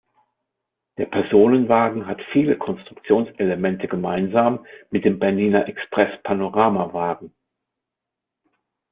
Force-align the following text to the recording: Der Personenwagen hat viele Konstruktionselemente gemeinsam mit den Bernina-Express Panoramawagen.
Der 0.97 1.05
Personenwagen 1.05 2.07
hat 2.07 2.19
viele 2.33 2.57
Konstruktionselemente 2.57 3.87
gemeinsam 3.87 4.65
mit 4.89 5.05
den 5.05 5.19
Bernina-Express 5.19 6.23
Panoramawagen. 6.23 7.31